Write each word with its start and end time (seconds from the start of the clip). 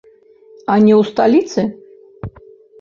А 0.71 0.73
не 0.85 0.93
ў 1.01 1.11
сталіцы? 1.11 1.61